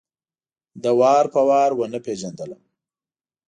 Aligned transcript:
ده 0.83 0.91
وار 0.99 1.25
په 1.33 1.41
وار 1.49 1.69
ونه 1.75 1.99
پېژندلم. 2.05 2.61